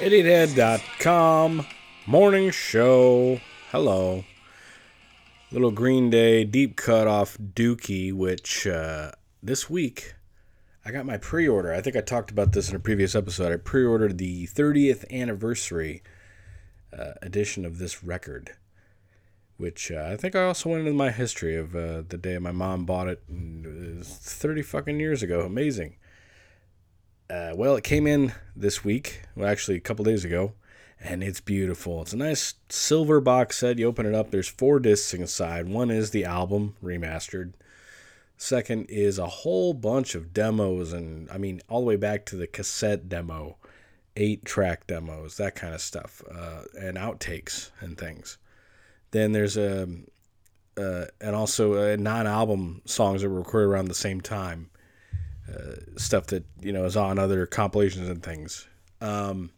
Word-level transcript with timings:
Idiothead.com 0.00 1.66
morning 2.06 2.50
show. 2.50 3.38
Hello. 3.70 4.24
Little 5.52 5.70
Green 5.70 6.08
Day 6.08 6.42
deep 6.44 6.74
cut 6.74 7.06
off 7.06 7.36
Dookie, 7.36 8.10
which 8.10 8.66
uh, 8.66 9.10
this 9.42 9.68
week 9.68 10.14
I 10.86 10.90
got 10.90 11.04
my 11.04 11.18
pre 11.18 11.46
order. 11.46 11.74
I 11.74 11.82
think 11.82 11.96
I 11.96 12.00
talked 12.00 12.30
about 12.30 12.52
this 12.52 12.70
in 12.70 12.76
a 12.76 12.80
previous 12.80 13.14
episode. 13.14 13.52
I 13.52 13.58
pre 13.58 13.84
ordered 13.84 14.16
the 14.16 14.46
30th 14.46 15.04
anniversary 15.12 16.02
uh, 16.98 17.12
edition 17.20 17.66
of 17.66 17.76
this 17.76 18.02
record, 18.02 18.52
which 19.58 19.92
uh, 19.92 20.08
I 20.10 20.16
think 20.16 20.34
I 20.34 20.44
also 20.44 20.70
went 20.70 20.86
into 20.86 20.94
my 20.94 21.10
history 21.10 21.56
of 21.56 21.76
uh, 21.76 22.04
the 22.08 22.16
day 22.18 22.38
my 22.38 22.52
mom 22.52 22.86
bought 22.86 23.08
it. 23.08 23.22
It 23.28 24.06
30 24.06 24.62
fucking 24.62 24.98
years 24.98 25.22
ago. 25.22 25.42
Amazing. 25.42 25.96
Uh, 27.30 27.52
well, 27.54 27.76
it 27.76 27.84
came 27.84 28.08
in 28.08 28.32
this 28.56 28.82
week, 28.82 29.22
well, 29.36 29.48
actually 29.48 29.76
a 29.76 29.80
couple 29.80 30.04
days 30.04 30.24
ago, 30.24 30.52
and 30.98 31.22
it's 31.22 31.40
beautiful. 31.40 32.02
It's 32.02 32.12
a 32.12 32.16
nice 32.16 32.54
silver 32.68 33.20
box 33.20 33.58
set. 33.58 33.78
You 33.78 33.86
open 33.86 34.04
it 34.04 34.16
up, 34.16 34.32
there's 34.32 34.48
four 34.48 34.80
discs 34.80 35.14
inside. 35.14 35.68
One 35.68 35.92
is 35.92 36.10
the 36.10 36.24
album 36.24 36.74
remastered. 36.82 37.52
Second 38.36 38.86
is 38.88 39.16
a 39.16 39.28
whole 39.28 39.74
bunch 39.74 40.16
of 40.16 40.32
demos, 40.32 40.92
and 40.92 41.30
I 41.30 41.38
mean, 41.38 41.60
all 41.68 41.80
the 41.80 41.86
way 41.86 41.96
back 41.96 42.26
to 42.26 42.36
the 42.36 42.48
cassette 42.48 43.08
demo, 43.08 43.58
eight 44.16 44.44
track 44.44 44.88
demos, 44.88 45.36
that 45.36 45.54
kind 45.54 45.72
of 45.72 45.80
stuff, 45.80 46.22
uh, 46.28 46.62
and 46.80 46.96
outtakes 46.96 47.70
and 47.78 47.96
things. 47.96 48.38
Then 49.12 49.30
there's 49.30 49.56
a, 49.56 49.88
uh, 50.76 51.04
and 51.20 51.36
also 51.36 51.92
uh, 51.92 51.96
non 51.96 52.26
album 52.26 52.82
songs 52.86 53.22
that 53.22 53.28
were 53.28 53.38
recorded 53.38 53.68
around 53.68 53.86
the 53.86 53.94
same 53.94 54.20
time 54.20 54.70
uh, 55.52 55.76
stuff 55.96 56.26
that 56.26 56.44
you 56.60 56.72
know 56.72 56.84
is 56.84 56.96
on 56.96 57.18
other 57.18 57.46
compilations 57.46 58.08
and 58.08 58.22
things. 58.22 58.66
Um, 59.00 59.50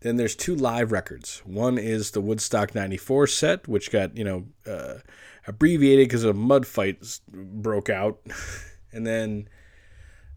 then 0.00 0.16
there's 0.16 0.36
two 0.36 0.54
live 0.54 0.92
records. 0.92 1.42
One 1.44 1.78
is 1.78 2.12
the 2.12 2.20
Woodstock 2.20 2.74
'94 2.74 3.26
set, 3.26 3.68
which 3.68 3.90
got 3.90 4.16
you 4.16 4.24
know 4.24 4.46
uh, 4.66 5.00
abbreviated 5.46 6.08
because 6.08 6.24
a 6.24 6.32
mud 6.32 6.66
fight 6.66 7.18
broke 7.28 7.90
out, 7.90 8.20
and 8.92 9.06
then 9.06 9.48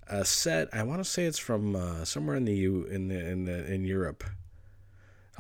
a 0.07 0.25
set. 0.25 0.69
I 0.73 0.83
want 0.83 1.03
to 1.03 1.09
say 1.09 1.25
it's 1.25 1.39
from 1.39 1.75
uh, 1.75 2.05
somewhere 2.05 2.35
in 2.35 2.45
the 2.45 2.55
U 2.55 2.83
in 2.85 3.09
the 3.09 3.27
in 3.27 3.45
the 3.45 3.71
in 3.71 3.83
Europe. 3.83 4.23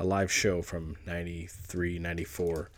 A 0.01 0.05
live 0.05 0.31
show 0.31 0.61
from 0.61 0.95
93, 1.05 1.99
94 1.99 2.69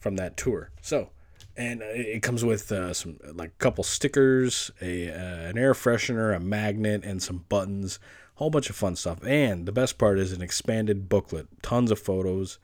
from 0.00 0.16
that 0.16 0.36
tour. 0.36 0.70
So 0.82 1.10
and 1.58 1.82
uh, 1.82 1.86
it 1.86 2.22
comes 2.22 2.44
with 2.44 2.70
uh, 2.70 2.94
some 2.94 3.18
like 3.34 3.50
a 3.50 3.62
couple 3.62 3.82
stickers, 3.82 4.70
a 4.80 5.10
uh, 5.10 5.48
an 5.48 5.58
air 5.58 5.74
freshener, 5.74 6.34
a 6.34 6.40
magnet, 6.40 7.04
and 7.04 7.22
some 7.22 7.44
buttons. 7.48 7.98
Whole 8.36 8.50
bunch 8.50 8.70
of 8.70 8.76
fun 8.76 8.94
stuff. 8.94 9.18
And 9.26 9.66
the 9.66 9.72
best 9.72 9.98
part 9.98 10.20
is 10.20 10.32
an 10.32 10.40
expanded 10.40 11.08
booklet, 11.08 11.48
tons 11.60 11.90
of 11.90 11.98
photos, 11.98 12.60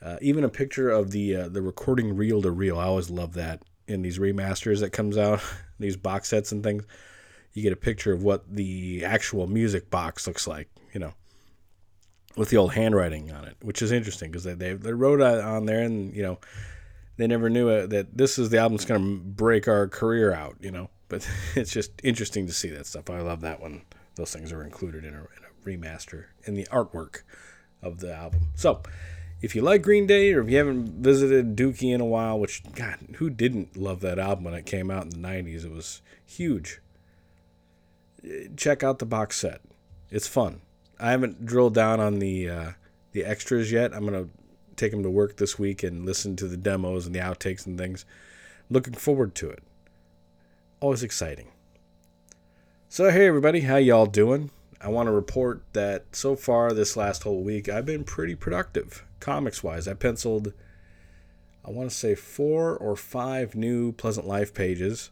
uh, 0.00 0.16
even 0.22 0.42
a 0.42 0.48
picture 0.48 0.88
of 0.88 1.10
the 1.10 1.36
uh, 1.36 1.48
the 1.48 1.60
recording 1.60 2.16
reel 2.16 2.40
to 2.40 2.50
reel. 2.50 2.78
I 2.78 2.84
always 2.84 3.10
love 3.10 3.34
that 3.34 3.62
in 3.86 4.00
these 4.00 4.18
remasters 4.18 4.80
that 4.80 4.90
comes 4.90 5.18
out, 5.18 5.42
these 5.78 5.98
box 5.98 6.30
sets 6.30 6.50
and 6.50 6.64
things. 6.64 6.84
You 7.52 7.62
get 7.62 7.72
a 7.72 7.76
picture 7.76 8.12
of 8.12 8.22
what 8.22 8.54
the 8.54 9.04
actual 9.04 9.46
music 9.46 9.90
box 9.90 10.26
looks 10.26 10.46
like, 10.46 10.68
you 10.92 11.00
know, 11.00 11.12
with 12.36 12.48
the 12.48 12.56
old 12.56 12.72
handwriting 12.72 13.30
on 13.30 13.44
it, 13.44 13.56
which 13.62 13.80
is 13.82 13.92
interesting 13.92 14.30
because 14.30 14.44
they, 14.44 14.54
they 14.54 14.72
they 14.72 14.92
wrote 14.94 15.20
on 15.20 15.66
there 15.66 15.82
and 15.82 16.14
you 16.14 16.22
know 16.22 16.38
they 17.16 17.26
never 17.26 17.48
knew 17.48 17.68
it, 17.68 17.90
that 17.90 18.16
this 18.16 18.38
is 18.38 18.50
the 18.50 18.58
album 18.58 18.76
that's 18.76 18.84
going 18.84 19.00
to 19.00 19.24
break 19.24 19.68
our 19.68 19.88
career 19.88 20.32
out, 20.32 20.56
you 20.60 20.70
know. 20.70 20.90
But 21.08 21.28
it's 21.54 21.72
just 21.72 21.92
interesting 22.02 22.46
to 22.46 22.52
see 22.52 22.70
that 22.70 22.86
stuff. 22.86 23.10
I 23.10 23.20
love 23.20 23.40
that 23.42 23.60
one. 23.60 23.82
those 24.16 24.32
things 24.32 24.52
are 24.52 24.62
included 24.62 25.04
in 25.04 25.14
a, 25.14 25.18
in 25.18 25.22
a 25.44 25.78
remaster 25.78 26.26
in 26.44 26.54
the 26.54 26.66
artwork 26.66 27.22
of 27.82 28.00
the 28.00 28.14
album. 28.14 28.48
So, 28.54 28.82
if 29.42 29.54
you 29.54 29.62
like 29.62 29.82
Green 29.82 30.06
Day 30.06 30.32
or 30.32 30.40
if 30.40 30.50
you 30.50 30.56
haven't 30.56 31.02
visited 31.02 31.56
Dookie 31.56 31.94
in 31.94 32.00
a 32.00 32.06
while, 32.06 32.38
which 32.38 32.62
God, 32.74 32.98
who 33.16 33.30
didn't 33.30 33.76
love 33.76 34.00
that 34.00 34.18
album 34.18 34.44
when 34.44 34.54
it 34.54 34.66
came 34.66 34.90
out 34.90 35.04
in 35.04 35.10
the 35.10 35.28
'90s? 35.28 35.64
It 35.64 35.72
was 35.72 36.02
huge. 36.24 36.80
Check 38.56 38.82
out 38.82 38.98
the 38.98 39.06
box 39.06 39.38
set; 39.38 39.60
it's 40.10 40.26
fun. 40.26 40.62
I 40.98 41.10
haven't 41.10 41.44
drilled 41.44 41.74
down 41.74 42.00
on 42.00 42.18
the 42.18 42.48
uh, 42.48 42.70
the 43.12 43.24
extras 43.24 43.70
yet. 43.70 43.94
I'm 43.94 44.04
gonna 44.04 44.28
take 44.76 44.92
them 44.92 45.02
to 45.02 45.10
work 45.10 45.36
this 45.36 45.58
week 45.58 45.82
and 45.82 46.04
listen 46.04 46.36
to 46.36 46.46
the 46.46 46.56
demos 46.56 47.06
and 47.06 47.14
the 47.14 47.20
outtakes 47.20 47.66
and 47.66 47.78
things. 47.78 48.04
Looking 48.70 48.94
forward 48.94 49.34
to 49.36 49.50
it. 49.50 49.62
Always 50.80 51.02
exciting. 51.02 51.48
So 52.88 53.10
hey 53.10 53.26
everybody, 53.26 53.60
how 53.60 53.76
y'all 53.76 54.06
doing? 54.06 54.50
I 54.80 54.88
want 54.88 55.06
to 55.06 55.12
report 55.12 55.62
that 55.72 56.04
so 56.12 56.36
far 56.36 56.72
this 56.72 56.96
last 56.96 57.22
whole 57.22 57.42
week 57.42 57.68
I've 57.68 57.86
been 57.86 58.04
pretty 58.04 58.34
productive 58.34 59.04
comics 59.20 59.62
wise. 59.62 59.88
I 59.88 59.94
penciled 59.94 60.52
I 61.64 61.70
want 61.70 61.90
to 61.90 61.96
say 61.96 62.14
four 62.14 62.76
or 62.76 62.94
five 62.94 63.56
new 63.56 63.90
Pleasant 63.92 64.26
Life 64.26 64.54
pages. 64.54 65.10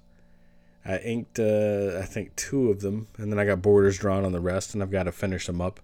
I 0.84 0.98
inked 0.98 1.38
uh, 1.40 1.98
I 1.98 2.04
think 2.04 2.36
two 2.36 2.70
of 2.70 2.80
them 2.80 3.08
and 3.18 3.32
then 3.32 3.38
I 3.38 3.44
got 3.44 3.62
borders 3.62 3.98
drawn 3.98 4.24
on 4.24 4.32
the 4.32 4.40
rest 4.40 4.74
and 4.74 4.82
I've 4.82 4.90
got 4.90 5.04
to 5.04 5.12
finish 5.12 5.46
them 5.46 5.60
up. 5.60 5.80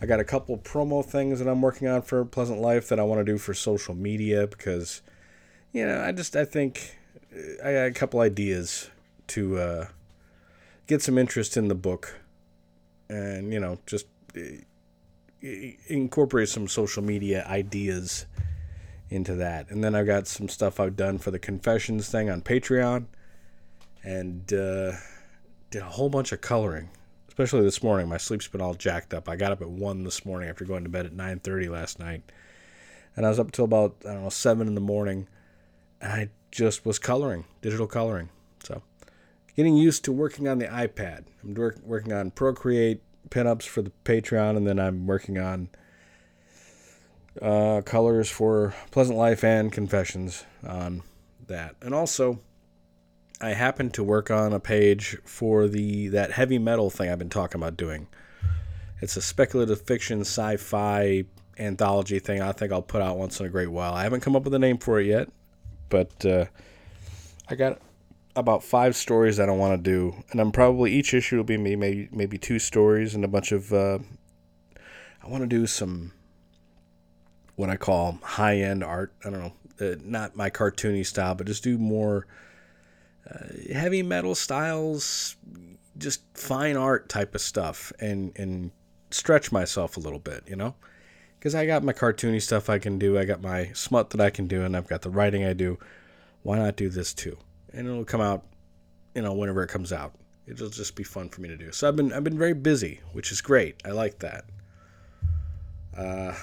I 0.00 0.06
got 0.06 0.20
a 0.20 0.24
couple 0.24 0.56
promo 0.58 1.04
things 1.04 1.40
that 1.40 1.48
I'm 1.48 1.60
working 1.60 1.88
on 1.88 2.02
for 2.02 2.24
Pleasant 2.24 2.60
Life 2.60 2.88
that 2.88 3.00
I 3.00 3.02
want 3.02 3.20
to 3.20 3.24
do 3.24 3.36
for 3.36 3.52
social 3.52 3.94
media 3.94 4.46
because, 4.46 5.02
you 5.72 5.84
know, 5.84 6.00
I 6.00 6.12
just 6.12 6.36
I 6.36 6.44
think 6.44 6.98
uh, 7.34 7.66
I 7.66 7.72
got 7.72 7.86
a 7.86 7.92
couple 7.92 8.20
ideas 8.20 8.90
to 9.28 9.58
uh, 9.58 9.86
get 10.86 11.02
some 11.02 11.18
interest 11.18 11.56
in 11.56 11.68
the 11.68 11.74
book, 11.74 12.20
and 13.08 13.52
you 13.52 13.58
know 13.58 13.78
just 13.86 14.06
uh, 14.36 14.40
incorporate 15.88 16.48
some 16.48 16.68
social 16.68 17.02
media 17.02 17.44
ideas 17.46 18.26
into 19.10 19.34
that. 19.34 19.68
And 19.70 19.82
then 19.82 19.94
I've 19.94 20.06
got 20.06 20.28
some 20.28 20.48
stuff 20.48 20.78
I've 20.78 20.96
done 20.96 21.18
for 21.18 21.30
the 21.30 21.38
confessions 21.38 22.08
thing 22.08 22.30
on 22.30 22.42
Patreon, 22.42 23.06
and 24.04 24.52
uh, 24.52 24.92
did 25.70 25.82
a 25.82 25.90
whole 25.90 26.08
bunch 26.08 26.30
of 26.30 26.40
coloring 26.40 26.90
especially 27.38 27.62
this 27.62 27.84
morning. 27.84 28.08
My 28.08 28.16
sleep's 28.16 28.48
been 28.48 28.60
all 28.60 28.74
jacked 28.74 29.14
up. 29.14 29.28
I 29.28 29.36
got 29.36 29.52
up 29.52 29.62
at 29.62 29.70
one 29.70 30.02
this 30.02 30.26
morning 30.26 30.48
after 30.48 30.64
going 30.64 30.82
to 30.82 30.90
bed 30.90 31.06
at 31.06 31.12
nine 31.12 31.38
thirty 31.38 31.68
last 31.68 32.00
night, 32.00 32.24
and 33.14 33.24
I 33.24 33.28
was 33.28 33.38
up 33.38 33.52
till 33.52 33.64
about 33.64 33.94
I 34.04 34.14
don't 34.14 34.24
know 34.24 34.28
seven 34.28 34.66
in 34.66 34.74
the 34.74 34.80
morning. 34.80 35.28
And 36.00 36.12
I 36.12 36.28
just 36.50 36.84
was 36.84 36.98
coloring, 36.98 37.44
digital 37.62 37.86
coloring. 37.86 38.30
So, 38.64 38.82
getting 39.54 39.76
used 39.76 40.04
to 40.06 40.12
working 40.12 40.48
on 40.48 40.58
the 40.58 40.66
iPad. 40.66 41.26
I'm 41.44 41.54
work, 41.54 41.78
working 41.84 42.12
on 42.12 42.32
Procreate 42.32 43.02
pinups 43.28 43.68
for 43.68 43.82
the 43.82 43.92
Patreon, 44.04 44.56
and 44.56 44.66
then 44.66 44.80
I'm 44.80 45.06
working 45.06 45.38
on 45.38 45.68
uh, 47.40 47.82
colors 47.82 48.28
for 48.28 48.74
Pleasant 48.90 49.16
Life 49.16 49.44
and 49.44 49.72
Confessions 49.72 50.44
on 50.66 51.04
that, 51.46 51.76
and 51.82 51.94
also 51.94 52.40
I 53.40 53.50
happened 53.50 53.94
to 53.94 54.02
work 54.02 54.30
on 54.30 54.52
a 54.52 54.60
page 54.60 55.16
for 55.24 55.68
the 55.68 56.08
that 56.08 56.32
heavy 56.32 56.58
metal 56.58 56.90
thing 56.90 57.08
I've 57.08 57.18
been 57.18 57.30
talking 57.30 57.60
about 57.60 57.76
doing. 57.76 58.08
It's 59.00 59.16
a 59.16 59.22
speculative 59.22 59.82
fiction 59.82 60.22
sci-fi 60.22 61.24
anthology 61.56 62.18
thing. 62.18 62.42
I 62.42 62.50
think 62.52 62.72
I'll 62.72 62.82
put 62.82 63.00
out 63.00 63.16
once 63.16 63.38
in 63.38 63.46
a 63.46 63.48
great 63.48 63.70
while. 63.70 63.94
I 63.94 64.02
haven't 64.02 64.20
come 64.20 64.34
up 64.34 64.42
with 64.42 64.54
a 64.54 64.58
name 64.58 64.78
for 64.78 65.00
it 65.00 65.06
yet, 65.06 65.28
but 65.88 66.24
uh, 66.26 66.46
I 67.48 67.54
got 67.54 67.80
about 68.34 68.64
five 68.64 68.96
stories 68.96 69.36
that 69.36 69.48
I 69.48 69.52
want 69.52 69.72
to 69.72 69.90
do, 69.90 70.24
and 70.30 70.40
I'm 70.40 70.50
probably 70.50 70.92
each 70.92 71.14
issue 71.14 71.36
will 71.36 71.44
be 71.44 71.56
maybe 71.56 72.08
maybe 72.10 72.38
two 72.38 72.58
stories 72.58 73.14
and 73.14 73.24
a 73.24 73.28
bunch 73.28 73.52
of. 73.52 73.72
Uh, 73.72 74.00
I 75.22 75.28
want 75.28 75.42
to 75.42 75.48
do 75.48 75.66
some 75.66 76.12
what 77.54 77.70
I 77.70 77.76
call 77.76 78.18
high-end 78.22 78.82
art. 78.82 79.12
I 79.24 79.30
don't 79.30 79.40
know, 79.40 79.52
uh, 79.80 79.96
not 80.04 80.34
my 80.34 80.50
cartoony 80.50 81.06
style, 81.06 81.34
but 81.34 81.46
just 81.46 81.62
do 81.62 81.78
more 81.78 82.26
uh, 83.30 83.72
heavy 83.74 84.02
metal 84.02 84.34
styles, 84.34 85.36
just 85.96 86.22
fine 86.34 86.76
art 86.76 87.08
type 87.08 87.34
of 87.34 87.40
stuff, 87.40 87.92
and 88.00 88.32
and 88.36 88.70
stretch 89.10 89.50
myself 89.52 89.96
a 89.96 90.00
little 90.00 90.18
bit, 90.18 90.44
you 90.46 90.56
know. 90.56 90.74
because 91.38 91.54
I 91.54 91.66
got 91.66 91.84
my 91.84 91.92
cartoony 91.92 92.42
stuff 92.42 92.68
I 92.68 92.78
can 92.78 92.98
do, 92.98 93.18
I 93.18 93.24
got 93.24 93.40
my 93.40 93.70
smut 93.72 94.10
that 94.10 94.20
I 94.20 94.30
can 94.30 94.46
do, 94.46 94.64
and 94.64 94.76
I've 94.76 94.88
got 94.88 95.02
the 95.02 95.10
writing 95.10 95.44
I 95.44 95.52
do. 95.52 95.78
Why 96.42 96.58
not 96.58 96.76
do 96.76 96.88
this 96.88 97.14
too? 97.14 97.36
And 97.72 97.86
it'll 97.86 98.04
come 98.04 98.20
out, 98.20 98.44
you 99.14 99.22
know, 99.22 99.32
whenever 99.32 99.62
it 99.62 99.68
comes 99.68 99.92
out. 99.92 100.14
It'll 100.46 100.70
just 100.70 100.96
be 100.96 101.04
fun 101.04 101.28
for 101.28 101.42
me 101.42 101.48
to 101.48 101.56
do. 101.56 101.72
So 101.72 101.86
I've 101.86 101.96
been 101.96 102.12
I've 102.12 102.24
been 102.24 102.38
very 102.38 102.54
busy, 102.54 103.00
which 103.12 103.30
is 103.30 103.40
great. 103.40 103.76
I 103.84 103.90
like 103.90 104.18
that. 104.20 104.44
Uh, 105.96 106.34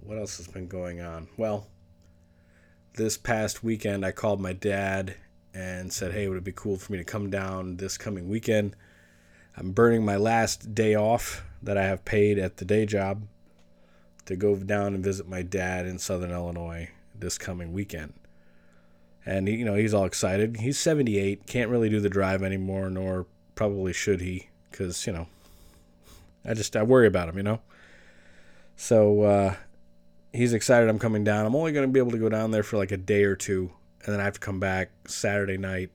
what 0.00 0.16
else 0.18 0.38
has 0.38 0.48
been 0.48 0.68
going 0.68 1.00
on? 1.00 1.28
Well, 1.36 1.66
this 2.94 3.18
past 3.18 3.62
weekend 3.62 4.06
I 4.06 4.12
called 4.12 4.40
my 4.40 4.52
dad 4.54 5.16
and 5.54 5.92
said, 5.92 6.12
"Hey, 6.12 6.28
would 6.28 6.38
it 6.38 6.44
be 6.44 6.52
cool 6.52 6.76
for 6.76 6.92
me 6.92 6.98
to 6.98 7.04
come 7.04 7.30
down 7.30 7.76
this 7.76 7.98
coming 7.98 8.28
weekend?" 8.28 8.76
I'm 9.56 9.72
burning 9.72 10.04
my 10.04 10.16
last 10.16 10.74
day 10.74 10.94
off 10.94 11.44
that 11.62 11.76
I 11.76 11.84
have 11.84 12.04
paid 12.04 12.38
at 12.38 12.56
the 12.56 12.64
day 12.64 12.86
job 12.86 13.22
to 14.24 14.36
go 14.36 14.56
down 14.56 14.94
and 14.94 15.04
visit 15.04 15.28
my 15.28 15.42
dad 15.42 15.86
in 15.86 15.98
Southern 15.98 16.30
Illinois 16.30 16.90
this 17.14 17.38
coming 17.38 17.72
weekend. 17.72 18.14
And 19.24 19.46
he, 19.46 19.56
you 19.56 19.64
know, 19.64 19.74
he's 19.74 19.94
all 19.94 20.04
excited. 20.04 20.58
He's 20.58 20.78
78, 20.78 21.46
can't 21.46 21.70
really 21.70 21.88
do 21.88 22.00
the 22.00 22.08
drive 22.08 22.42
anymore, 22.42 22.90
nor 22.90 23.26
probably 23.54 23.92
should 23.92 24.20
he, 24.20 24.48
because 24.70 25.06
you 25.06 25.12
know, 25.12 25.26
I 26.44 26.54
just 26.54 26.74
I 26.74 26.82
worry 26.82 27.06
about 27.06 27.28
him, 27.28 27.36
you 27.36 27.42
know. 27.42 27.60
So 28.74 29.22
uh, 29.22 29.54
he's 30.32 30.52
excited 30.52 30.88
I'm 30.88 30.98
coming 30.98 31.24
down. 31.24 31.46
I'm 31.46 31.54
only 31.54 31.72
going 31.72 31.86
to 31.86 31.92
be 31.92 32.00
able 32.00 32.10
to 32.12 32.18
go 32.18 32.28
down 32.28 32.50
there 32.50 32.62
for 32.62 32.78
like 32.78 32.90
a 32.90 32.96
day 32.96 33.24
or 33.24 33.36
two, 33.36 33.70
and 34.04 34.12
then 34.12 34.20
I 34.20 34.24
have 34.24 34.34
to 34.34 34.40
come 34.40 34.60
back 34.60 34.90
Saturday 35.06 35.58
night 35.58 35.90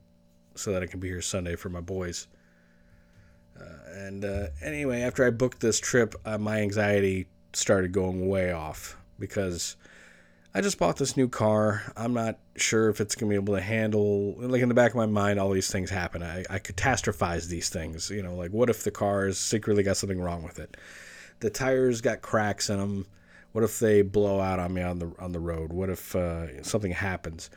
so 0.55 0.71
that 0.71 0.83
I 0.83 0.87
can 0.87 0.99
be 0.99 1.07
here 1.07 1.21
Sunday 1.21 1.55
for 1.55 1.69
my 1.69 1.81
boys. 1.81 2.27
Uh, 3.59 3.63
and 3.91 4.25
uh, 4.25 4.47
anyway, 4.61 5.01
after 5.01 5.25
I 5.25 5.29
booked 5.29 5.59
this 5.59 5.79
trip, 5.79 6.15
uh, 6.25 6.37
my 6.37 6.61
anxiety 6.61 7.27
started 7.53 7.91
going 7.91 8.27
way 8.27 8.51
off 8.51 8.97
because 9.19 9.75
I 10.53 10.61
just 10.61 10.79
bought 10.79 10.97
this 10.97 11.17
new 11.17 11.27
car. 11.27 11.83
I'm 11.95 12.13
not 12.13 12.39
sure 12.55 12.89
if 12.89 13.01
it's 13.01 13.15
going 13.15 13.29
to 13.29 13.33
be 13.33 13.43
able 13.43 13.55
to 13.55 13.61
handle, 13.61 14.35
like 14.37 14.61
in 14.61 14.69
the 14.69 14.75
back 14.75 14.91
of 14.91 14.97
my 14.97 15.05
mind, 15.05 15.39
all 15.39 15.51
these 15.51 15.71
things 15.71 15.89
happen. 15.89 16.23
I, 16.23 16.45
I 16.49 16.59
catastrophize 16.59 17.47
these 17.47 17.69
things. 17.69 18.09
You 18.09 18.23
know, 18.23 18.35
like 18.35 18.51
what 18.51 18.69
if 18.69 18.83
the 18.83 18.91
car 18.91 19.25
has 19.25 19.39
secretly 19.39 19.83
got 19.83 19.97
something 19.97 20.19
wrong 20.19 20.43
with 20.43 20.59
it? 20.59 20.77
The 21.39 21.49
tires 21.49 22.01
got 22.01 22.21
cracks 22.21 22.69
in 22.69 22.77
them. 22.77 23.05
What 23.51 23.63
if 23.63 23.79
they 23.79 24.01
blow 24.01 24.39
out 24.39 24.59
on 24.59 24.73
me 24.73 24.81
on 24.81 24.99
the 24.99 25.11
on 25.19 25.31
the 25.31 25.39
road? 25.39 25.73
What 25.73 25.89
if 25.89 26.15
uh, 26.15 26.63
something 26.63 26.91
happens? 26.91 27.49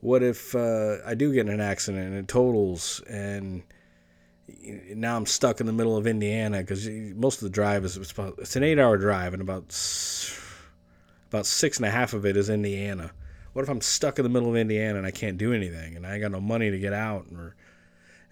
What 0.00 0.22
if 0.22 0.54
uh, 0.54 0.98
I 1.04 1.14
do 1.14 1.32
get 1.32 1.46
in 1.46 1.52
an 1.52 1.60
accident 1.60 2.06
and 2.06 2.16
it 2.16 2.28
totals 2.28 3.00
and 3.08 3.62
now 4.94 5.16
I'm 5.16 5.26
stuck 5.26 5.60
in 5.60 5.66
the 5.66 5.72
middle 5.72 5.96
of 5.96 6.06
Indiana 6.06 6.58
because 6.60 6.88
most 6.88 7.36
of 7.36 7.42
the 7.42 7.50
drive 7.50 7.84
is 7.84 7.96
it's, 7.96 8.12
about, 8.12 8.34
it's 8.38 8.56
an 8.56 8.62
eight 8.62 8.78
hour 8.78 8.96
drive 8.96 9.32
and 9.32 9.42
about 9.42 9.74
about 11.28 11.46
six 11.46 11.76
and 11.76 11.86
a 11.86 11.90
half 11.90 12.14
of 12.14 12.24
it 12.24 12.36
is 12.36 12.48
Indiana. 12.48 13.10
What 13.52 13.62
if 13.62 13.68
I'm 13.68 13.80
stuck 13.80 14.18
in 14.18 14.22
the 14.22 14.28
middle 14.28 14.48
of 14.48 14.56
Indiana 14.56 14.98
and 14.98 15.06
I 15.06 15.10
can't 15.10 15.36
do 15.36 15.52
anything 15.52 15.96
and 15.96 16.06
I 16.06 16.14
ain't 16.14 16.22
got 16.22 16.30
no 16.30 16.40
money 16.40 16.70
to 16.70 16.78
get 16.78 16.92
out 16.92 17.26
or 17.32 17.54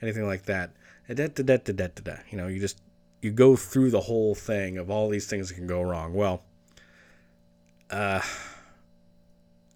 anything 0.01 0.27
like 0.27 0.45
that? 0.45 0.71
You 1.09 2.37
know, 2.37 2.47
you 2.47 2.61
just 2.61 2.81
you 3.23 3.31
go 3.33 3.57
through 3.57 3.91
the 3.91 4.01
whole 4.01 4.35
thing 4.35 4.79
of 4.79 4.91
all 4.91 5.09
these 5.09 5.27
things 5.27 5.49
that 5.49 5.55
can 5.55 5.67
go 5.67 5.83
wrong. 5.83 6.15
Well, 6.15 6.43
uh, 7.91 8.21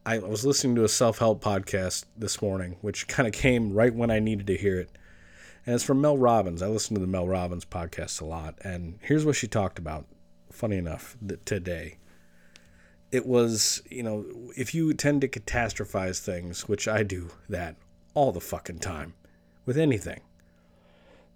I 0.04 0.18
was 0.18 0.46
listening 0.46 0.76
to 0.76 0.84
a 0.84 0.88
self 0.88 1.18
help 1.18 1.42
podcast 1.42 2.04
this 2.16 2.40
morning, 2.40 2.76
which 2.80 3.08
kind 3.08 3.26
of 3.26 3.32
came 3.32 3.72
right 3.72 3.94
when 3.94 4.10
I 4.10 4.18
needed 4.18 4.46
to 4.48 4.56
hear 4.56 4.80
it 4.80 4.90
and 5.66 5.74
it's 5.74 5.84
from 5.84 6.00
Mel 6.00 6.16
Robbins. 6.16 6.62
I 6.62 6.68
listen 6.68 6.94
to 6.94 7.00
the 7.00 7.06
Mel 7.06 7.28
Robbins 7.28 7.64
podcast 7.64 8.20
a 8.20 8.24
lot, 8.24 8.58
and 8.62 8.98
here's 9.02 9.26
what 9.26 9.36
she 9.36 9.46
talked 9.46 9.78
about. 9.78 10.06
Funny 10.50 10.76
enough, 10.76 11.16
today. 11.44 11.98
It 13.12 13.26
was, 13.26 13.82
you 13.90 14.02
know, 14.02 14.24
if 14.56 14.74
you 14.74 14.92
tend 14.94 15.20
to 15.20 15.28
catastrophize 15.28 16.20
things, 16.20 16.68
which 16.68 16.88
I 16.88 17.02
do 17.02 17.30
that 17.48 17.76
all 18.14 18.32
the 18.32 18.40
fucking 18.40 18.78
time 18.78 19.14
with 19.66 19.76
anything. 19.76 20.20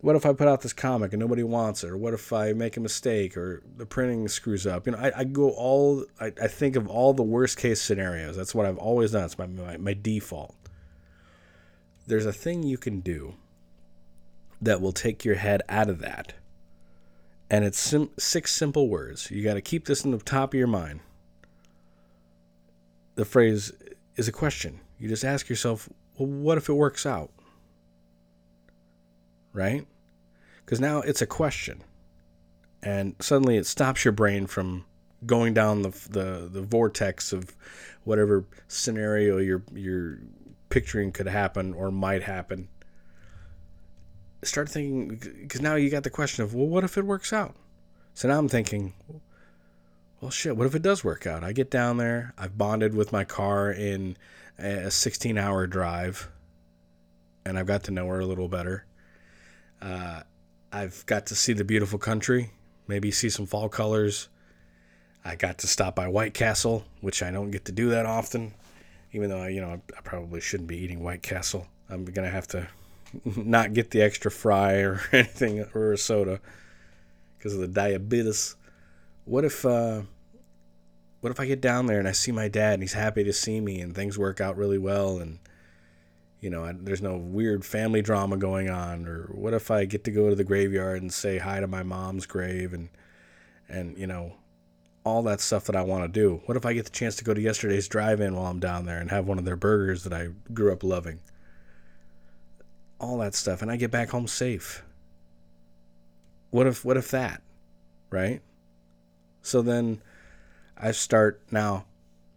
What 0.04 0.16
if 0.16 0.26
I 0.26 0.34
put 0.34 0.48
out 0.48 0.60
this 0.60 0.74
comic 0.74 1.14
and 1.14 1.20
nobody 1.20 1.42
wants 1.42 1.82
it? 1.82 1.88
Or 1.88 1.96
what 1.96 2.12
if 2.12 2.30
I 2.30 2.52
make 2.52 2.76
a 2.76 2.80
mistake 2.80 3.38
or 3.38 3.62
the 3.78 3.86
printing 3.86 4.28
screws 4.28 4.66
up? 4.66 4.84
You 4.84 4.92
know, 4.92 4.98
I, 4.98 5.20
I 5.20 5.24
go 5.24 5.48
all, 5.48 6.04
I, 6.20 6.26
I 6.42 6.46
think 6.46 6.76
of 6.76 6.86
all 6.86 7.14
the 7.14 7.22
worst 7.22 7.56
case 7.56 7.80
scenarios. 7.80 8.36
That's 8.36 8.54
what 8.54 8.66
I've 8.66 8.76
always 8.76 9.12
done. 9.12 9.24
It's 9.24 9.38
my, 9.38 9.46
my, 9.46 9.78
my 9.78 9.94
default. 9.94 10.56
There's 12.06 12.26
a 12.26 12.34
thing 12.34 12.62
you 12.62 12.76
can 12.76 13.00
do 13.00 13.36
that 14.60 14.82
will 14.82 14.92
take 14.92 15.24
your 15.24 15.36
head 15.36 15.62
out 15.70 15.88
of 15.88 16.00
that. 16.00 16.34
And 17.48 17.64
it's 17.64 17.78
sim- 17.78 18.10
six 18.18 18.52
simple 18.52 18.90
words. 18.90 19.30
You 19.30 19.42
got 19.42 19.54
to 19.54 19.62
keep 19.62 19.86
this 19.86 20.04
in 20.04 20.10
the 20.10 20.18
top 20.18 20.52
of 20.52 20.58
your 20.58 20.66
mind. 20.66 21.00
The 23.14 23.24
phrase 23.24 23.72
is 24.16 24.28
a 24.28 24.32
question. 24.32 24.80
You 24.98 25.08
just 25.08 25.24
ask 25.24 25.48
yourself, 25.48 25.88
well, 26.18 26.28
what 26.28 26.58
if 26.58 26.68
it 26.68 26.74
works 26.74 27.06
out? 27.06 27.30
Right? 29.54 29.86
Because 30.64 30.80
now 30.80 31.00
it's 31.00 31.22
a 31.22 31.26
question. 31.26 31.82
And 32.82 33.14
suddenly 33.20 33.56
it 33.56 33.66
stops 33.66 34.04
your 34.04 34.12
brain 34.12 34.46
from 34.46 34.84
going 35.26 35.54
down 35.54 35.82
the, 35.82 35.90
the, 36.10 36.48
the 36.50 36.62
vortex 36.62 37.32
of 37.32 37.54
whatever 38.04 38.44
scenario 38.68 39.38
you're, 39.38 39.62
you're 39.72 40.18
picturing 40.68 41.12
could 41.12 41.28
happen 41.28 41.72
or 41.72 41.90
might 41.90 42.22
happen. 42.24 42.68
Start 44.42 44.68
thinking 44.68 45.16
because 45.42 45.62
now 45.62 45.76
you 45.76 45.88
got 45.88 46.02
the 46.02 46.10
question 46.10 46.44
of 46.44 46.52
well 46.52 46.66
what 46.66 46.84
if 46.84 46.98
it 46.98 47.06
works 47.06 47.32
out? 47.32 47.54
So 48.12 48.28
now 48.28 48.38
i'm 48.38 48.48
thinking 48.48 48.92
well 50.20 50.30
shit 50.30 50.56
what 50.56 50.66
if 50.66 50.74
it 50.74 50.82
does 50.82 51.02
work 51.02 51.26
out? 51.26 51.42
I 51.44 51.52
get 51.52 51.70
down 51.70 51.96
there 51.96 52.34
i've 52.36 52.58
bonded 52.58 52.94
with 52.94 53.12
my 53.12 53.24
car 53.24 53.70
in 53.70 54.16
a 54.58 54.90
16 54.90 55.38
hour 55.38 55.66
drive 55.66 56.28
and 57.46 57.58
i've 57.58 57.66
got 57.66 57.84
to 57.84 57.90
know 57.90 58.08
her 58.08 58.20
a 58.20 58.26
little 58.26 58.48
better. 58.48 58.84
Uh, 59.80 60.22
i've 60.74 61.04
got 61.06 61.26
to 61.26 61.34
see 61.34 61.52
the 61.52 61.64
beautiful 61.64 61.98
country 61.98 62.50
maybe 62.86 63.10
see 63.10 63.30
some 63.30 63.46
fall 63.46 63.68
colors 63.68 64.28
i 65.24 65.34
got 65.34 65.58
to 65.58 65.66
stop 65.66 65.94
by 65.94 66.06
white 66.08 66.34
castle 66.34 66.84
which 67.00 67.22
i 67.22 67.30
don't 67.30 67.50
get 67.50 67.64
to 67.64 67.72
do 67.72 67.88
that 67.90 68.06
often 68.06 68.52
even 69.12 69.30
though 69.30 69.40
I, 69.40 69.48
you 69.48 69.60
know 69.60 69.80
i 69.96 70.00
probably 70.02 70.40
shouldn't 70.40 70.68
be 70.68 70.76
eating 70.76 71.02
white 71.02 71.22
castle 71.22 71.66
i'm 71.88 72.04
gonna 72.04 72.30
have 72.30 72.48
to 72.48 72.68
not 73.36 73.72
get 73.72 73.90
the 73.90 74.02
extra 74.02 74.30
fry 74.30 74.74
or 74.74 75.00
anything 75.12 75.64
or 75.74 75.92
a 75.92 75.98
soda 75.98 76.40
because 77.44 77.54
of 77.54 77.60
the 77.60 77.68
diabetes. 77.68 78.56
What 79.24 79.44
if 79.44 79.64
uh, 79.64 80.02
what 81.20 81.30
if 81.30 81.40
I 81.40 81.46
get 81.46 81.60
down 81.60 81.86
there 81.86 81.98
and 81.98 82.08
I 82.08 82.12
see 82.12 82.32
my 82.32 82.48
dad 82.48 82.74
and 82.74 82.82
he's 82.82 82.94
happy 82.94 83.24
to 83.24 83.32
see 83.32 83.60
me 83.60 83.80
and 83.80 83.94
things 83.94 84.18
work 84.18 84.40
out 84.40 84.56
really 84.56 84.78
well 84.78 85.18
and 85.18 85.38
you 86.44 86.50
know 86.50 86.70
there's 86.72 87.02
no 87.02 87.16
weird 87.16 87.64
family 87.64 88.02
drama 88.02 88.36
going 88.36 88.68
on 88.68 89.06
or 89.06 89.30
what 89.32 89.54
if 89.54 89.70
I 89.70 89.86
get 89.86 90.04
to 90.04 90.10
go 90.10 90.28
to 90.28 90.36
the 90.36 90.44
graveyard 90.44 91.00
and 91.00 91.12
say 91.12 91.38
hi 91.38 91.58
to 91.58 91.66
my 91.66 91.82
mom's 91.82 92.26
grave 92.26 92.72
and 92.72 92.90
and 93.68 93.96
you 93.98 94.06
know 94.06 94.34
all 95.04 95.22
that 95.22 95.40
stuff 95.40 95.64
that 95.64 95.76
I 95.76 95.82
want 95.82 96.02
to 96.02 96.08
do. 96.08 96.40
What 96.46 96.56
if 96.56 96.64
I 96.64 96.72
get 96.72 96.84
the 96.86 96.90
chance 96.90 97.16
to 97.16 97.24
go 97.24 97.34
to 97.34 97.40
yesterday's 97.40 97.88
drive-in 97.88 98.34
while 98.34 98.46
I'm 98.46 98.58
down 98.58 98.86
there 98.86 98.98
and 99.00 99.10
have 99.10 99.26
one 99.26 99.38
of 99.38 99.44
their 99.44 99.56
burgers 99.56 100.02
that 100.04 100.14
I 100.14 100.28
grew 100.52 100.72
up 100.72 100.82
loving? 100.82 101.20
all 103.04 103.18
that 103.18 103.34
stuff 103.34 103.60
and 103.62 103.70
I 103.70 103.76
get 103.76 103.90
back 103.90 104.10
home 104.10 104.26
safe. 104.26 104.82
What 106.50 106.66
if 106.66 106.84
what 106.84 106.96
if 106.96 107.10
that? 107.10 107.42
Right? 108.10 108.40
So 109.42 109.60
then 109.60 110.00
I 110.76 110.92
start 110.92 111.42
now 111.50 111.84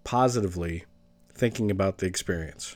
positively 0.04 0.86
thinking 1.34 1.72
about 1.72 2.00
the 2.00 2.06
experience. 2.06 2.76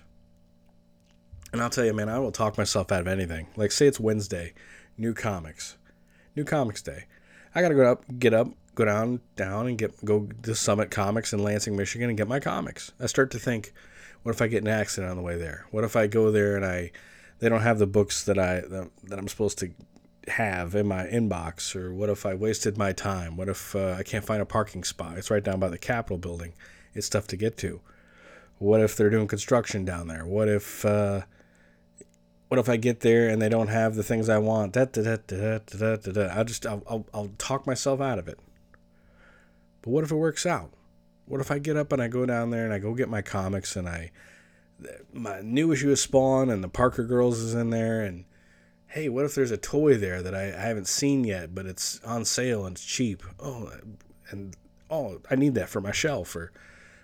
And 1.51 1.62
I'll 1.62 1.70
tell 1.70 1.86
you, 1.86 1.93
man, 1.93 2.10
I 2.10 2.20
will 2.20 2.31
talk 2.31 2.58
myself 2.58 2.91
out 2.91 3.01
of 3.01 3.08
anything. 3.08 3.48
Like 3.55 3.72
say 3.72 3.88
it's 3.88 4.00
Wednesday, 4.00 4.53
new 4.98 5.13
comics. 5.13 5.77
New 6.36 6.46
comics 6.46 6.81
day. 6.81 7.05
I 7.53 7.62
gotta 7.62 7.75
go 7.75 7.91
up, 7.91 8.05
get 8.20 8.34
up, 8.34 8.48
go 8.75 8.86
down, 8.86 9.20
down 9.36 9.67
and 9.67 9.77
get 9.77 10.03
go 10.05 10.29
to 10.43 10.55
Summit 10.55 10.91
Comics 10.91 11.34
in 11.34 11.43
Lansing, 11.43 11.75
Michigan 11.75 12.10
and 12.10 12.17
get 12.17 12.27
my 12.27 12.39
comics. 12.39 12.93
I 13.00 13.08
start 13.08 13.31
to 13.31 13.39
think, 13.39 13.74
what 14.24 14.34
if 14.34 14.41
I 14.41 14.48
get 14.48 14.63
an 14.63 14.70
accident 14.70 15.12
on 15.12 15.17
the 15.17 15.24
way 15.24 15.36
there? 15.36 15.65
What 15.72 15.84
if 15.84 15.96
I 15.96 16.08
go 16.08 16.31
there 16.31 16.55
and 16.55 16.65
I 16.65 16.91
they 17.39 17.50
don't 17.50 17.62
have 17.62 17.79
the 17.79 17.88
books 17.88 18.24
that 18.24 18.39
I 18.39 18.62
that 18.62 19.20
I'm 19.20 19.27
supposed 19.27 19.58
to 19.60 19.72
have 20.27 20.75
in 20.75 20.88
my 20.88 21.05
inbox 21.08 21.75
or 21.75 21.93
what 21.93 22.10
if 22.10 22.25
I 22.25 22.34
wasted 22.34 22.77
my 22.77 22.93
time? 22.93 23.36
What 23.36 23.50
if 23.50 23.75
uh, 23.75 23.96
I 23.98 24.03
can't 24.03 24.24
find 24.24 24.41
a 24.41 24.46
parking 24.46 24.84
spot? 24.84 25.17
It's 25.17 25.31
right 25.31 25.43
down 25.43 25.60
by 25.60 25.70
the 25.70 25.77
Capitol 25.77 26.17
building. 26.17 26.53
It's 26.93 27.10
tough 27.10 27.27
to 27.27 27.38
get 27.38 27.58
to. 27.58 27.81
What 28.60 28.81
if 28.81 28.96
they're 28.96 29.10
doing 29.10 29.27
construction 29.27 29.84
down 29.84 30.08
there? 30.08 30.25
What 30.25 30.48
if 30.48 30.86
uh, 30.86 31.22
what 32.51 32.60
if 32.60 32.67
I 32.67 32.75
get 32.75 33.00
there 33.00 33.29
and 33.29 33.41
they 33.41 33.48
don't 33.48 33.70
have 33.70 33.96
the 33.96 34.03
things 34.03 34.27
I 34.27 34.38
want? 34.38 34.74
Da, 34.74 34.84
da, 34.84 35.01
da, 35.01 35.15
da, 35.25 35.60
da, 35.60 35.96
da, 35.96 36.12
da. 36.12 36.24
I'll 36.36 36.43
just 36.43 36.65
I'll, 36.65 36.84
I'll, 36.86 37.05
I'll 37.13 37.31
talk 37.38 37.65
myself 37.65 38.01
out 38.01 38.20
of 38.20 38.27
it. 38.27 38.38
But 39.81 39.91
what 39.91 40.03
if 40.03 40.12
it 40.12 40.17
works 40.17 40.46
out? 40.46 40.74
What 41.27 41.39
if 41.39 41.50
I 41.50 41.60
get 41.60 41.77
up 41.77 41.93
and 41.93 42.01
I 42.01 42.10
go 42.10 42.25
down 42.25 42.50
there 42.50 42.65
and 42.65 42.74
I 42.74 42.79
go 42.79 42.93
get 42.93 43.08
my 43.08 43.22
comics 43.22 43.77
and 43.77 43.88
I 43.88 44.12
my 45.13 45.39
new 45.39 45.72
issue 45.72 45.93
of 45.93 46.00
Spawn 46.00 46.50
and 46.50 46.62
the 46.62 46.67
Parker 46.67 47.05
Girls 47.05 47.39
is 47.39 47.53
in 47.53 47.70
there. 47.70 48.01
And 48.01 48.25
hey, 48.88 49.08
what 49.08 49.24
if 49.24 49.34
there's 49.34 49.51
a 49.51 49.58
toy 49.58 49.96
there 49.96 50.22
that 50.22 50.36
I, 50.36 50.48
I 50.48 50.67
haven't 50.67 50.89
seen 50.89 51.24
yet, 51.24 51.55
but 51.55 51.65
it's 51.65 52.01
on 52.03 52.25
sale 52.25 52.65
and 52.65 52.75
it's 52.75 52.84
cheap? 52.84 53.24
Oh, 53.39 53.72
and 54.29 54.58
oh, 54.89 55.22
I 55.31 55.36
need 55.36 55.55
that 55.55 55.70
for 55.70 55.79
my 55.79 55.93
shelf. 55.93 56.36
Or 56.36 56.51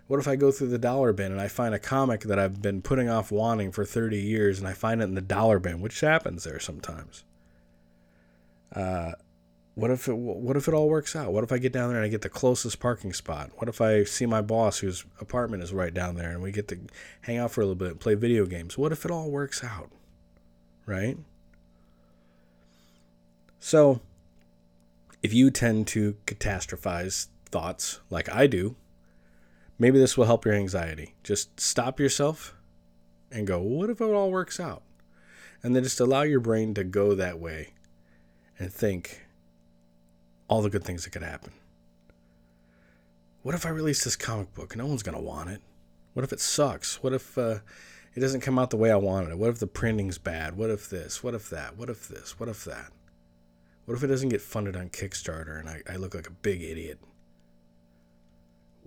what 0.08 0.20
if 0.20 0.28
I 0.28 0.36
go 0.36 0.52
through 0.52 0.70
the 0.70 0.78
dollar 0.78 1.12
bin 1.12 1.32
and 1.32 1.42
I 1.42 1.48
find 1.48 1.76
a 1.76 1.80
comic 1.80 2.22
that 2.22 2.40
I've 2.40 2.62
been 2.62 2.82
putting 2.82 3.10
off 3.10 3.32
wanting 3.32 3.72
for 3.72 3.84
30 3.84 4.18
years 4.18 4.60
and 4.60 4.68
I 4.68 4.74
find 4.74 5.02
it 5.02 5.06
in 5.06 5.16
the 5.16 5.22
dollar 5.22 5.60
bin, 5.60 5.82
which 5.82 6.00
happens 6.00 6.46
there 6.46 6.60
sometimes. 6.60 7.24
Uh, 8.74 9.14
what 9.76 9.92
if 9.92 10.08
it 10.08 10.18
what 10.18 10.58
if 10.58 10.68
it 10.68 10.74
all 10.74 10.90
works 10.90 11.16
out? 11.16 11.32
What 11.32 11.44
if 11.44 11.52
I 11.52 11.60
get 11.60 11.72
down 11.72 11.90
there 11.90 11.98
and 11.98 12.06
I 12.06 12.10
get 12.10 12.24
the 12.24 12.30
closest 12.30 12.80
parking 12.80 13.14
spot? 13.14 13.52
What 13.58 13.70
if 13.70 13.80
I 13.80 14.06
see 14.06 14.26
my 14.26 14.42
boss 14.42 14.80
whose 14.80 15.06
apartment 15.22 15.62
is 15.62 15.72
right 15.72 15.94
down 15.94 16.16
there 16.16 16.32
and 16.32 16.42
we 16.42 16.52
get 16.52 16.68
to 16.70 16.80
hang 17.22 17.38
out 17.38 17.52
for 17.52 17.62
a 17.62 17.66
little 17.66 17.76
bit 17.76 17.90
and 17.90 18.00
play 18.00 18.16
video 18.16 18.46
games? 18.46 18.78
What 18.78 18.92
if 18.92 19.06
it 19.06 19.12
all 19.12 19.30
works 19.30 19.64
out? 19.64 19.92
Right? 20.88 21.18
So, 23.60 24.02
if 25.22 25.34
you 25.34 25.52
tend 25.52 25.88
to 25.88 26.16
catastrophize 26.26 27.28
thoughts 27.46 28.00
like 28.10 28.34
I 28.34 28.48
do, 28.48 28.76
maybe 29.80 30.00
this 30.00 30.18
will 30.18 30.26
help 30.26 30.46
your 30.46 30.56
anxiety. 30.56 31.16
Just 31.24 31.60
stop 31.60 32.00
yourself 32.00 32.56
and 33.32 33.48
go, 33.48 33.60
what 33.60 33.90
if 33.90 34.02
it 34.02 34.06
all 34.06 34.32
works 34.32 34.60
out? 34.60 34.84
And 35.64 35.76
then 35.76 35.84
just 35.84 36.00
allow 36.00 36.22
your 36.22 36.40
brain 36.40 36.74
to 36.76 36.84
go 36.84 37.16
that 37.16 37.40
way 37.40 37.74
and 38.60 38.72
think 38.72 39.26
all 40.48 40.62
the 40.62 40.70
good 40.70 40.84
things 40.84 41.04
that 41.04 41.12
could 41.12 41.24
happen. 41.24 41.52
What 43.42 43.56
if 43.56 43.66
I 43.66 43.70
release 43.70 44.04
this 44.04 44.16
comic 44.16 44.54
book? 44.54 44.76
No 44.76 44.86
one's 44.86 45.04
going 45.04 45.18
to 45.18 45.24
want 45.24 45.50
it. 45.50 45.62
What 46.14 46.24
if 46.24 46.34
it 46.34 46.40
sucks? 46.40 47.02
What 47.04 47.14
if 47.14 47.38
uh, 47.38 47.60
it 48.16 48.20
doesn't 48.20 48.42
come 48.42 48.58
out 48.58 48.72
the 48.72 48.78
way 48.78 48.92
I 48.92 48.96
wanted 48.96 49.32
it? 49.32 49.38
What 49.38 49.50
if 49.50 49.60
the 49.60 49.68
printing's 49.68 50.18
bad? 50.18 50.58
What 50.58 50.70
if 50.70 50.90
this? 50.90 51.24
What 51.24 51.34
if 51.34 51.50
that? 51.50 51.78
What 51.78 51.90
if 51.90 52.08
this? 52.08 52.40
What 52.40 52.50
if 52.50 52.66
that? 52.66 52.92
What 53.86 53.96
if 53.96 54.04
it 54.04 54.08
doesn't 54.08 54.30
get 54.30 54.42
funded 54.42 54.76
on 54.76 54.90
Kickstarter 54.90 55.60
and 55.60 55.70
I, 55.70 55.82
I 55.90 55.96
look 55.96 56.14
like 56.14 56.28
a 56.28 56.32
big 56.32 56.62
idiot? 56.62 57.00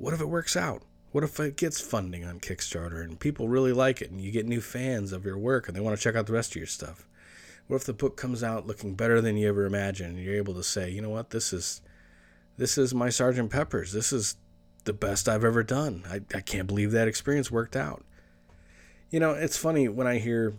What 0.00 0.14
if 0.14 0.20
it 0.22 0.30
works 0.30 0.56
out? 0.56 0.82
What 1.12 1.24
if 1.24 1.38
it 1.38 1.58
gets 1.58 1.78
funding 1.78 2.24
on 2.24 2.40
Kickstarter 2.40 3.04
and 3.04 3.20
people 3.20 3.48
really 3.48 3.74
like 3.74 4.00
it 4.00 4.10
and 4.10 4.18
you 4.18 4.32
get 4.32 4.46
new 4.46 4.62
fans 4.62 5.12
of 5.12 5.26
your 5.26 5.36
work 5.36 5.68
and 5.68 5.76
they 5.76 5.80
want 5.80 5.94
to 5.94 6.02
check 6.02 6.16
out 6.16 6.26
the 6.26 6.32
rest 6.32 6.52
of 6.52 6.56
your 6.56 6.66
stuff? 6.66 7.06
What 7.66 7.76
if 7.76 7.84
the 7.84 7.92
book 7.92 8.16
comes 8.16 8.42
out 8.42 8.66
looking 8.66 8.94
better 8.94 9.20
than 9.20 9.36
you 9.36 9.46
ever 9.46 9.66
imagined 9.66 10.16
and 10.16 10.24
you're 10.24 10.36
able 10.36 10.54
to 10.54 10.62
say, 10.62 10.88
you 10.88 11.02
know 11.02 11.10
what, 11.10 11.30
this 11.30 11.52
is 11.52 11.82
this 12.56 12.78
is 12.78 12.94
my 12.94 13.10
Sergeant 13.10 13.50
Pepper's. 13.50 13.92
This 13.92 14.10
is 14.10 14.36
the 14.84 14.94
best 14.94 15.28
I've 15.28 15.44
ever 15.44 15.62
done. 15.62 16.02
I, 16.08 16.22
I 16.34 16.40
can't 16.40 16.66
believe 16.66 16.92
that 16.92 17.06
experience 17.06 17.50
worked 17.50 17.76
out. 17.76 18.02
You 19.10 19.20
know, 19.20 19.32
it's 19.32 19.58
funny 19.58 19.86
when 19.86 20.06
I 20.06 20.16
hear 20.16 20.54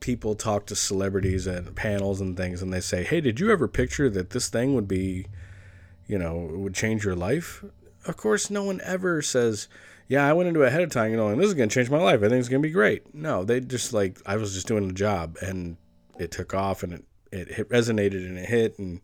people 0.00 0.34
talk 0.34 0.66
to 0.66 0.74
celebrities 0.74 1.46
and 1.46 1.76
panels 1.76 2.20
and 2.20 2.36
things 2.36 2.60
and 2.60 2.72
they 2.72 2.80
say, 2.80 3.04
Hey, 3.04 3.20
did 3.20 3.38
you 3.38 3.52
ever 3.52 3.68
picture 3.68 4.10
that 4.10 4.30
this 4.30 4.48
thing 4.48 4.74
would 4.74 4.88
be, 4.88 5.26
you 6.08 6.18
know, 6.18 6.34
would 6.34 6.74
change 6.74 7.04
your 7.04 7.14
life? 7.14 7.64
Of 8.06 8.16
course, 8.16 8.50
no 8.50 8.64
one 8.64 8.80
ever 8.82 9.22
says, 9.22 9.68
Yeah, 10.08 10.26
I 10.26 10.32
went 10.32 10.48
into 10.48 10.62
it 10.62 10.68
ahead 10.68 10.82
of 10.82 10.90
time, 10.90 11.10
you 11.10 11.16
know, 11.16 11.28
and 11.28 11.40
this 11.40 11.48
is 11.48 11.54
going 11.54 11.68
to 11.68 11.74
change 11.74 11.90
my 11.90 11.98
life. 11.98 12.20
I 12.22 12.28
think 12.28 12.40
it's 12.40 12.48
going 12.48 12.62
to 12.62 12.68
be 12.68 12.72
great. 12.72 13.14
No, 13.14 13.44
they 13.44 13.60
just 13.60 13.92
like, 13.92 14.20
I 14.26 14.36
was 14.36 14.54
just 14.54 14.66
doing 14.66 14.88
a 14.90 14.92
job 14.92 15.36
and 15.40 15.76
it 16.18 16.30
took 16.30 16.54
off 16.54 16.82
and 16.82 16.92
it, 16.92 17.04
it 17.32 17.68
resonated 17.68 18.26
and 18.26 18.38
it 18.38 18.48
hit. 18.48 18.78
And 18.78 19.00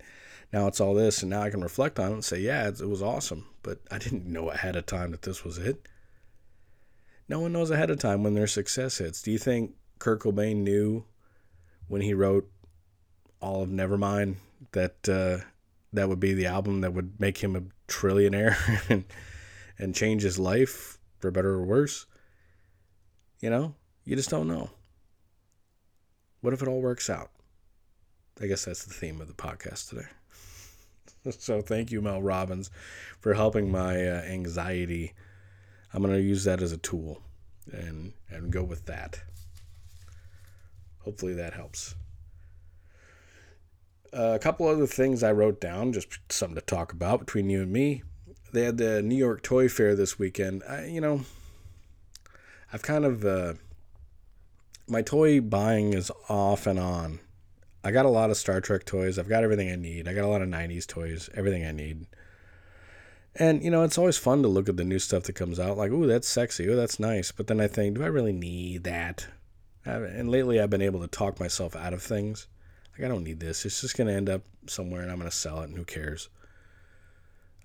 now 0.52 0.66
it's 0.66 0.80
all 0.80 0.94
this. 0.94 1.22
And 1.22 1.30
now 1.30 1.42
I 1.42 1.50
can 1.50 1.62
reflect 1.62 1.98
on 1.98 2.10
it 2.10 2.14
and 2.14 2.24
say, 2.24 2.40
Yeah, 2.40 2.68
it 2.68 2.88
was 2.88 3.02
awesome. 3.02 3.46
But 3.62 3.80
I 3.90 3.98
didn't 3.98 4.26
know 4.26 4.50
ahead 4.50 4.76
of 4.76 4.86
time 4.86 5.10
that 5.12 5.22
this 5.22 5.44
was 5.44 5.58
it. 5.58 5.86
No 7.28 7.40
one 7.40 7.52
knows 7.52 7.70
ahead 7.70 7.90
of 7.90 7.98
time 7.98 8.22
when 8.24 8.34
their 8.34 8.48
success 8.48 8.98
hits. 8.98 9.22
Do 9.22 9.30
you 9.30 9.38
think 9.38 9.74
Kurt 10.00 10.20
Cobain 10.20 10.56
knew 10.56 11.04
when 11.86 12.00
he 12.00 12.12
wrote 12.12 12.50
all 13.40 13.62
of 13.62 13.68
Nevermind 13.68 14.36
that 14.72 15.08
uh, 15.08 15.44
that 15.92 16.08
would 16.08 16.20
be 16.20 16.34
the 16.34 16.46
album 16.46 16.80
that 16.82 16.92
would 16.92 17.20
make 17.20 17.38
him 17.38 17.56
a 17.56 17.62
trillionaire 17.88 18.56
and 18.90 19.04
and 19.78 19.94
change 19.94 20.22
his 20.22 20.38
life 20.38 20.98
for 21.18 21.30
better 21.30 21.50
or 21.50 21.64
worse. 21.64 22.06
You 23.40 23.50
know, 23.50 23.74
you 24.04 24.16
just 24.16 24.30
don't 24.30 24.48
know. 24.48 24.70
What 26.42 26.52
if 26.52 26.62
it 26.62 26.68
all 26.68 26.80
works 26.80 27.08
out? 27.08 27.30
I 28.40 28.46
guess 28.46 28.64
that's 28.64 28.84
the 28.84 28.94
theme 28.94 29.20
of 29.20 29.28
the 29.28 29.34
podcast 29.34 29.88
today. 29.88 30.06
so 31.38 31.60
thank 31.60 31.90
you, 31.90 32.00
Mel 32.00 32.22
Robbins, 32.22 32.70
for 33.20 33.34
helping 33.34 33.70
my 33.70 34.06
uh, 34.06 34.22
anxiety. 34.22 35.12
I'm 35.92 36.02
going 36.02 36.14
to 36.14 36.22
use 36.22 36.44
that 36.44 36.62
as 36.62 36.72
a 36.72 36.78
tool 36.78 37.22
and 37.72 38.12
and 38.30 38.50
go 38.50 38.62
with 38.62 38.86
that. 38.86 39.22
Hopefully 41.00 41.34
that 41.34 41.54
helps. 41.54 41.94
Uh, 44.12 44.32
a 44.34 44.38
couple 44.38 44.66
other 44.66 44.86
things 44.86 45.22
I 45.22 45.32
wrote 45.32 45.60
down, 45.60 45.92
just 45.92 46.08
something 46.30 46.56
to 46.56 46.60
talk 46.60 46.92
about 46.92 47.20
between 47.20 47.48
you 47.48 47.62
and 47.62 47.72
me. 47.72 48.02
They 48.52 48.64
had 48.64 48.78
the 48.78 49.02
New 49.02 49.16
York 49.16 49.42
Toy 49.42 49.68
Fair 49.68 49.94
this 49.94 50.18
weekend. 50.18 50.62
I, 50.68 50.86
you 50.86 51.00
know, 51.00 51.20
I've 52.72 52.82
kind 52.82 53.04
of 53.04 53.24
uh, 53.24 53.54
my 54.88 55.02
toy 55.02 55.40
buying 55.40 55.94
is 55.94 56.10
off 56.28 56.66
and 56.66 56.78
on. 56.78 57.20
I 57.82 57.92
got 57.92 58.04
a 58.04 58.10
lot 58.10 58.30
of 58.30 58.36
Star 58.36 58.60
Trek 58.60 58.84
toys. 58.84 59.18
I've 59.18 59.28
got 59.28 59.44
everything 59.44 59.70
I 59.70 59.76
need. 59.76 60.08
I 60.08 60.12
got 60.12 60.24
a 60.24 60.28
lot 60.28 60.42
of 60.42 60.48
'90s 60.48 60.86
toys. 60.86 61.30
Everything 61.34 61.64
I 61.64 61.72
need. 61.72 62.06
And 63.36 63.62
you 63.62 63.70
know, 63.70 63.84
it's 63.84 63.98
always 63.98 64.18
fun 64.18 64.42
to 64.42 64.48
look 64.48 64.68
at 64.68 64.76
the 64.76 64.84
new 64.84 64.98
stuff 64.98 65.22
that 65.24 65.34
comes 65.34 65.60
out. 65.60 65.78
Like, 65.78 65.92
ooh, 65.92 66.06
that's 66.06 66.28
sexy. 66.28 66.68
Oh, 66.68 66.76
that's 66.76 66.98
nice. 66.98 67.30
But 67.32 67.46
then 67.46 67.60
I 67.60 67.68
think, 67.68 67.96
do 67.96 68.02
I 68.02 68.08
really 68.08 68.32
need 68.32 68.84
that? 68.84 69.28
And 69.84 70.28
lately, 70.30 70.60
I've 70.60 70.70
been 70.70 70.82
able 70.82 71.00
to 71.00 71.06
talk 71.06 71.40
myself 71.40 71.74
out 71.74 71.94
of 71.94 72.02
things. 72.02 72.48
Like, 72.92 73.04
I 73.04 73.08
don't 73.08 73.24
need 73.24 73.40
this. 73.40 73.64
It's 73.64 73.80
just 73.80 73.96
going 73.96 74.08
to 74.08 74.14
end 74.14 74.28
up 74.28 74.42
somewhere 74.66 75.02
and 75.02 75.10
I'm 75.10 75.18
going 75.18 75.30
to 75.30 75.36
sell 75.36 75.60
it 75.60 75.68
and 75.68 75.76
who 75.76 75.84
cares? 75.84 76.28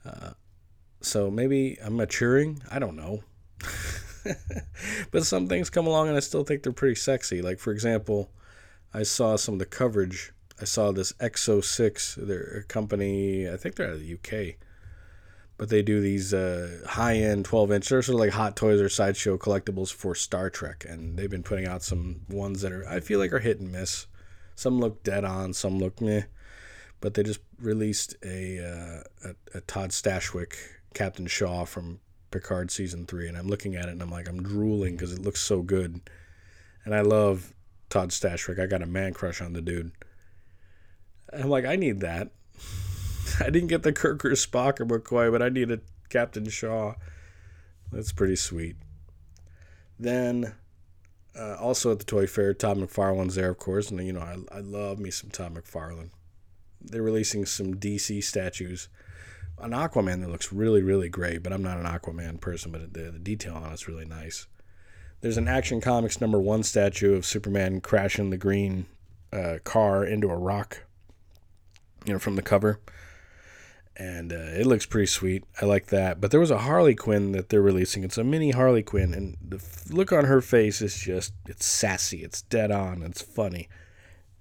Uh, 0.05 0.31
so 1.01 1.29
maybe 1.29 1.77
I'm 1.83 1.95
maturing. 1.95 2.61
I 2.71 2.79
don't 2.79 2.95
know. 2.95 3.23
but 5.11 5.25
some 5.25 5.47
things 5.47 5.69
come 5.69 5.87
along 5.87 6.07
and 6.07 6.17
I 6.17 6.21
still 6.21 6.43
think 6.43 6.63
they're 6.63 6.73
pretty 6.73 6.95
sexy. 6.95 7.41
Like, 7.41 7.59
for 7.59 7.71
example, 7.71 8.31
I 8.93 9.03
saw 9.03 9.35
some 9.35 9.55
of 9.55 9.59
the 9.59 9.65
coverage. 9.65 10.31
I 10.59 10.65
saw 10.65 10.91
this 10.91 11.11
Exo 11.13 11.63
6, 11.63 12.15
their 12.15 12.63
company, 12.69 13.49
I 13.49 13.57
think 13.57 13.75
they're 13.75 13.87
out 13.87 13.93
of 13.93 13.99
the 13.99 14.13
UK 14.13 14.55
but 15.57 15.69
they 15.69 15.81
do 15.81 16.01
these 16.01 16.33
uh, 16.33 16.81
high 16.85 17.15
end 17.15 17.45
12 17.45 17.71
inch, 17.71 17.89
they're 17.89 18.01
sort 18.01 18.15
of 18.15 18.19
like 18.19 18.31
Hot 18.31 18.55
Toys 18.55 18.81
or 18.81 18.89
Sideshow 18.89 19.37
collectibles 19.37 19.93
for 19.93 20.13
Star 20.13 20.49
Trek. 20.49 20.85
And 20.87 21.17
they've 21.17 21.29
been 21.29 21.43
putting 21.43 21.65
out 21.65 21.81
some 21.81 22.21
ones 22.29 22.61
that 22.61 22.71
are, 22.71 22.87
I 22.87 22.99
feel 22.99 23.19
like, 23.19 23.31
are 23.31 23.39
hit 23.39 23.59
and 23.59 23.71
miss. 23.71 24.07
Some 24.55 24.79
look 24.79 25.03
dead 25.03 25.23
on, 25.23 25.53
some 25.53 25.79
look 25.79 26.01
meh. 26.01 26.23
But 27.01 27.13
they 27.13 27.23
just 27.23 27.41
released 27.59 28.15
a, 28.23 28.59
uh, 28.59 29.29
a, 29.29 29.57
a 29.57 29.61
Todd 29.61 29.91
Stashwick 29.91 30.55
Captain 30.93 31.27
Shaw 31.27 31.65
from 31.65 31.99
Picard 32.31 32.71
season 32.71 33.05
three. 33.05 33.27
And 33.27 33.37
I'm 33.37 33.47
looking 33.47 33.75
at 33.75 33.85
it 33.85 33.91
and 33.91 34.01
I'm 34.01 34.09
like, 34.09 34.27
I'm 34.27 34.41
drooling 34.41 34.95
because 34.95 35.11
it 35.11 35.21
looks 35.21 35.41
so 35.41 35.61
good. 35.61 36.01
And 36.85 36.95
I 36.95 37.01
love 37.01 37.53
Todd 37.89 38.09
Stashwick. 38.09 38.59
I 38.59 38.65
got 38.65 38.81
a 38.81 38.87
man 38.87 39.13
crush 39.13 39.41
on 39.41 39.53
the 39.53 39.61
dude. 39.61 39.91
I'm 41.33 41.49
like, 41.49 41.65
I 41.65 41.75
need 41.75 41.99
that. 41.99 42.31
I 43.39 43.49
didn't 43.49 43.67
get 43.67 43.83
the 43.83 43.91
Kirk 43.91 44.23
or 44.23 44.31
Spock 44.31 44.79
or 44.79 44.85
McCoy, 44.85 45.31
but 45.31 45.41
I 45.41 45.49
need 45.49 45.71
a 45.71 45.81
Captain 46.09 46.47
Shaw. 46.47 46.93
That's 47.91 48.11
pretty 48.11 48.35
sweet. 48.35 48.77
Then, 49.99 50.55
uh, 51.37 51.55
also 51.59 51.91
at 51.91 51.99
the 51.99 52.05
Toy 52.05 52.27
Fair, 52.27 52.53
Todd 52.53 52.77
McFarlane's 52.77 53.35
there, 53.35 53.49
of 53.49 53.57
course, 53.57 53.91
and 53.91 54.05
you 54.05 54.13
know 54.13 54.21
I, 54.21 54.37
I 54.51 54.59
love 54.59 54.99
me 54.99 55.11
some 55.11 55.29
Todd 55.29 55.53
McFarlane. 55.53 56.11
They're 56.81 57.01
releasing 57.01 57.45
some 57.45 57.75
DC 57.75 58.23
statues. 58.23 58.89
An 59.57 59.71
Aquaman 59.71 60.21
that 60.21 60.29
looks 60.29 60.51
really, 60.51 60.81
really 60.81 61.09
great, 61.09 61.41
but 61.41 61.53
I'm 61.53 61.63
not 61.63 61.77
an 61.77 61.85
Aquaman 61.85 62.41
person, 62.41 62.71
but 62.71 62.93
the, 62.93 63.11
the 63.11 63.19
detail 63.19 63.55
on 63.55 63.71
it's 63.71 63.87
really 63.87 64.05
nice. 64.05 64.47
There's 65.21 65.37
an 65.37 65.47
Action 65.47 65.81
Comics 65.81 66.19
number 66.19 66.39
one 66.39 66.61
statue 66.63 67.15
of 67.15 67.25
Superman 67.25 67.81
crashing 67.81 68.29
the 68.29 68.37
green 68.37 68.85
uh, 69.31 69.59
car 69.63 70.05
into 70.05 70.29
a 70.29 70.37
rock, 70.37 70.83
you 72.05 72.13
know, 72.13 72.19
from 72.19 72.35
the 72.35 72.41
cover 72.41 72.79
and 73.97 74.33
uh, 74.33 74.35
it 74.35 74.65
looks 74.65 74.85
pretty 74.85 75.07
sweet. 75.07 75.43
I 75.61 75.65
like 75.65 75.87
that. 75.87 76.19
But 76.19 76.31
there 76.31 76.39
was 76.39 76.51
a 76.51 76.59
Harley 76.59 76.95
Quinn 76.95 77.31
that 77.31 77.49
they're 77.49 77.61
releasing. 77.61 78.03
It's 78.03 78.17
a 78.17 78.23
mini 78.23 78.51
Harley 78.51 78.83
Quinn, 78.83 79.13
and 79.13 79.37
the 79.41 79.63
look 79.89 80.11
on 80.11 80.25
her 80.25 80.41
face 80.41 80.81
is 80.81 80.97
just 80.97 81.33
it's 81.47 81.65
sassy. 81.65 82.23
It's 82.23 82.41
dead 82.41 82.71
on. 82.71 83.01
It's 83.03 83.21
funny. 83.21 83.69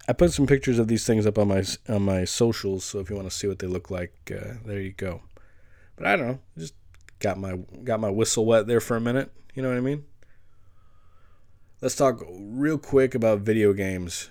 I 0.07 0.13
put 0.13 0.33
some 0.33 0.47
pictures 0.47 0.79
of 0.79 0.89
these 0.89 1.07
things 1.07 1.27
up 1.27 1.39
on 1.39 1.49
my 1.49 1.65
on 1.89 2.03
my 2.03 2.25
socials, 2.25 2.85
so 2.85 2.99
if 2.99 3.09
you 3.09 3.17
want 3.17 3.31
to 3.31 3.37
see 3.37 3.47
what 3.47 3.59
they 3.59 3.67
look 3.67 3.91
like, 3.91 4.13
uh, 4.31 4.55
there 4.65 4.81
you 4.81 4.93
go. 4.93 5.23
But 5.97 6.07
I 6.07 6.17
don't 6.17 6.27
know, 6.27 6.39
just 6.59 6.75
got 7.21 7.39
my 7.39 7.57
got 7.85 8.01
my 8.01 8.11
whistle 8.11 8.45
wet 8.45 8.67
there 8.67 8.81
for 8.81 8.97
a 8.97 9.01
minute. 9.01 9.33
You 9.55 9.63
know 9.63 9.69
what 9.69 9.79
I 9.79 9.83
mean? 9.83 10.05
Let's 11.81 11.95
talk 11.95 12.23
real 12.29 12.79
quick 12.79 13.15
about 13.15 13.41
video 13.41 13.73
games. 13.73 14.31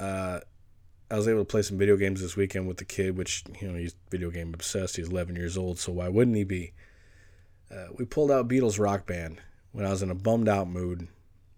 Uh, 0.00 0.40
I 1.10 1.16
was 1.16 1.26
able 1.26 1.40
to 1.40 1.46
play 1.46 1.62
some 1.62 1.78
video 1.78 1.96
games 1.96 2.20
this 2.20 2.36
weekend 2.36 2.68
with 2.68 2.76
the 2.76 2.84
kid, 2.84 3.16
which 3.16 3.44
you 3.60 3.68
know 3.68 3.78
he's 3.78 3.94
video 4.10 4.30
game 4.30 4.52
obsessed. 4.52 4.96
He's 4.96 5.08
11 5.08 5.36
years 5.36 5.56
old, 5.56 5.78
so 5.78 5.92
why 5.92 6.08
wouldn't 6.08 6.36
he 6.36 6.44
be? 6.44 6.72
Uh, 7.70 7.86
we 7.96 8.04
pulled 8.04 8.30
out 8.30 8.48
Beatles 8.48 8.78
Rock 8.78 9.06
Band 9.06 9.40
when 9.72 9.86
I 9.86 9.90
was 9.90 10.02
in 10.02 10.10
a 10.10 10.14
bummed 10.14 10.48
out 10.48 10.68
mood. 10.68 11.08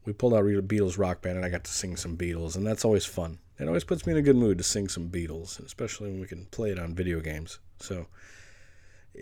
We 0.05 0.13
pulled 0.13 0.35
out 0.35 0.45
Beatles 0.45 0.99
Rock 0.99 1.23
Band, 1.23 1.37
and 1.37 1.45
I 1.45 1.51
got 1.51 1.65
to 1.65 1.71
sing 1.71 1.97
some 1.97 2.17
Beatles, 2.17 2.57
and 2.57 2.67
that's 2.67 2.85
always 2.85 3.05
fun. 3.05 3.39
It 3.59 3.69
always 3.69 3.85
puts 3.85 4.07
me 4.07 4.13
in 4.13 4.19
a 4.19 4.23
good 4.23 4.37
mood 4.37 4.59
to 4.59 4.65
sing 4.65 4.89
some 4.89 5.11
Beatles, 5.11 5.63
especially 5.65 6.11
when 6.11 6.21
we 6.21 6.27
can 6.27 6.47
play 6.47 6.71
it 6.71 6.79
on 6.79 6.95
video 6.95 7.21
games. 7.21 7.59
So, 7.79 8.07
eh, 9.17 9.21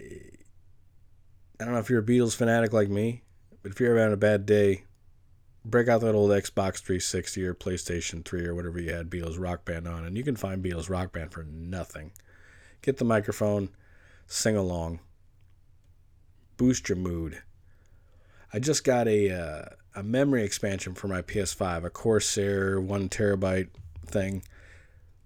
I 1.60 1.64
don't 1.64 1.74
know 1.74 1.80
if 1.80 1.90
you're 1.90 2.00
a 2.00 2.06
Beatles 2.06 2.36
fanatic 2.36 2.72
like 2.72 2.88
me, 2.88 3.22
but 3.62 3.72
if 3.72 3.80
you're 3.80 3.96
having 3.96 4.14
a 4.14 4.16
bad 4.16 4.46
day, 4.46 4.84
break 5.68 5.88
out 5.88 6.00
that 6.00 6.14
old 6.14 6.30
Xbox 6.30 6.78
360 6.78 7.44
or 7.44 7.54
PlayStation 7.54 8.24
3 8.24 8.46
or 8.46 8.54
whatever 8.54 8.80
you 8.80 8.92
had 8.92 9.10
Beatles 9.10 9.38
Rock 9.38 9.64
Band 9.64 9.86
on, 9.86 10.04
and 10.04 10.16
you 10.16 10.24
can 10.24 10.36
find 10.36 10.64
Beatles 10.64 10.88
Rock 10.88 11.12
Band 11.12 11.32
for 11.32 11.44
nothing. 11.44 12.12
Get 12.82 12.96
the 12.96 13.04
microphone, 13.04 13.70
sing 14.26 14.56
along, 14.56 15.00
boost 16.56 16.88
your 16.88 16.96
mood. 16.96 17.42
I 18.52 18.58
just 18.58 18.82
got 18.82 19.06
a 19.08 19.30
uh, 19.30 19.64
a 19.94 20.02
memory 20.02 20.42
expansion 20.42 20.94
for 20.94 21.08
my 21.08 21.22
PS5, 21.22 21.84
a 21.84 21.90
Corsair 21.90 22.80
one 22.80 23.08
terabyte 23.08 23.68
thing. 24.06 24.42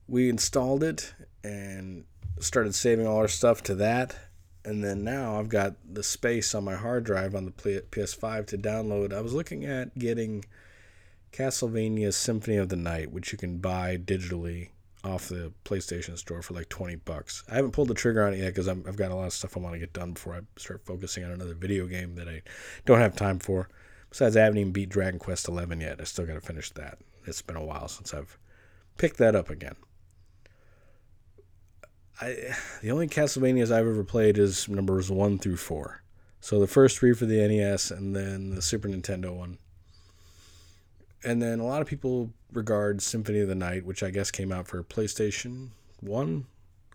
We 0.09 0.29
installed 0.29 0.83
it 0.83 1.15
and 1.45 2.05
started 2.41 2.75
saving 2.75 3.07
all 3.07 3.19
our 3.19 3.29
stuff 3.29 3.63
to 3.65 3.75
that 3.77 4.17
and 4.65 4.83
then 4.83 5.03
now 5.05 5.39
I've 5.39 5.49
got 5.49 5.75
the 5.89 6.03
space 6.03 6.55
on 6.55 6.65
my 6.65 6.75
hard 6.75 7.05
drive 7.05 7.35
on 7.35 7.47
the 7.47 7.53
PS5 7.53 8.47
to 8.49 8.59
download. 8.59 9.13
I 9.13 9.21
was 9.21 9.35
looking 9.35 9.65
at 9.65 9.99
getting 9.99 10.45
Castlevania 11.33 12.13
Symphony 12.13 12.57
of 12.57 12.69
the 12.69 12.77
Night, 12.77 13.11
which 13.11 13.33
you 13.33 13.39
can 13.39 13.59
buy 13.59 13.97
digitally 13.97 14.69
off 15.05 15.29
the 15.29 15.53
PlayStation 15.65 16.17
Store 16.17 16.43
for 16.43 16.55
like 16.55 16.69
20 16.69 16.97
bucks. 16.97 17.43
I 17.51 17.57
haven't 17.57 17.73
pulled 17.73 17.89
the 17.89 17.95
trigger 17.95 18.25
on 18.25 18.35
it 18.35 18.39
yet 18.39 18.55
because 18.55 18.69
I've 18.69 18.97
got 18.97 19.11
a 19.11 19.17
lot 19.17 19.27
of 19.27 19.33
stuff 19.33 19.57
I 19.57 19.61
want 19.61 19.75
to 19.75 19.81
get 19.81 19.93
done 19.93 20.13
before 20.13 20.35
I 20.35 20.41
start 20.57 20.87
focusing 20.87 21.25
on 21.25 21.33
another 21.33 21.55
video 21.55 21.87
game 21.87 22.15
that 22.17 22.29
I 22.29 22.43
don't 22.85 23.01
have 23.01 23.17
time 23.17 23.41
for. 23.41 23.69
Besides, 24.11 24.37
I 24.37 24.43
haven't 24.43 24.59
even 24.59 24.73
beat 24.73 24.91
Dragon 24.91 25.19
Quest 25.19 25.47
XI 25.47 25.55
yet. 25.81 26.01
I 26.01 26.05
still 26.05 26.27
got 26.27 26.35
to 26.35 26.41
finish 26.41 26.71
that. 26.73 26.99
It's 27.27 27.43
been 27.43 27.57
a 27.57 27.65
while 27.65 27.89
since 27.89 28.13
I've 28.15 28.39
picked 28.99 29.17
that 29.19 29.35
up 29.35 29.51
again. 29.51 29.75
I 32.21 32.55
the 32.83 32.91
only 32.91 33.09
Castlevanias 33.09 33.71
I've 33.71 33.87
ever 33.87 34.05
played 34.05 34.39
is 34.39 34.69
numbers 34.69 35.11
one 35.11 35.39
through 35.39 35.57
four. 35.57 36.03
So 36.41 36.59
the 36.59 36.67
first 36.67 36.99
three 36.99 37.15
for 37.15 37.25
the 37.25 37.47
NES 37.47 37.91
and 37.91 38.17
then 38.17 38.51
the 38.55 38.63
Super 38.63 38.89
Nintendo 38.89 39.35
one. 39.35 39.59
And 41.25 41.41
then 41.41 41.61
a 41.61 41.65
lot 41.65 41.83
of 41.83 41.89
people 41.89 42.31
regard 42.53 43.01
Symphony 43.01 43.41
of 43.41 43.49
the 43.49 43.55
Night, 43.55 43.87
which 43.87 44.03
I 44.03 44.11
guess 44.11 44.31
came 44.31 44.51
out 44.51 44.67
for 44.67 44.83
PlayStation 44.83 45.69
1 46.01 46.45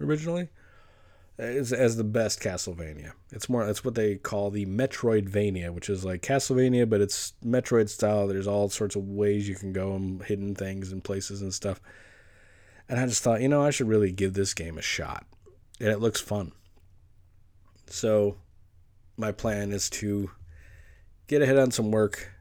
originally, 0.01 0.49
as, 1.37 1.71
as 1.71 1.95
the 1.95 2.03
best 2.03 2.41
Castlevania. 2.41 3.13
It's 3.31 3.47
more 3.47 3.67
it's 3.67 3.85
what 3.85 3.95
they 3.95 4.15
call 4.15 4.49
the 4.51 4.65
Metroidvania, 4.65 5.73
which 5.73 5.89
is 5.89 6.03
like 6.03 6.21
Castlevania, 6.21 6.89
but 6.89 6.99
it's 6.99 7.33
Metroid 7.45 7.89
style. 7.89 8.27
There's 8.27 8.47
all 8.47 8.69
sorts 8.69 8.95
of 8.95 9.07
ways 9.07 9.47
you 9.47 9.55
can 9.55 9.71
go 9.71 9.93
and 9.93 10.21
hidden 10.23 10.55
things 10.55 10.91
and 10.91 11.03
places 11.03 11.41
and 11.41 11.53
stuff. 11.53 11.79
And 12.89 12.99
I 12.99 13.05
just 13.05 13.21
thought, 13.21 13.41
you 13.41 13.49
know, 13.49 13.63
I 13.63 13.69
should 13.69 13.87
really 13.87 14.11
give 14.11 14.33
this 14.33 14.53
game 14.53 14.77
a 14.77 14.81
shot. 14.81 15.25
And 15.79 15.89
it 15.89 15.99
looks 15.99 16.21
fun. 16.21 16.51
So 17.87 18.37
my 19.17 19.31
plan 19.31 19.71
is 19.71 19.89
to 19.91 20.31
get 21.27 21.41
ahead 21.41 21.57
on 21.57 21.71
some 21.71 21.91
work 21.91 22.31